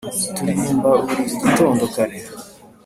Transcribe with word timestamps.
turirimba 0.35 0.89
buri 1.05 1.23
gitondo 1.41 1.83
kare 1.93 2.17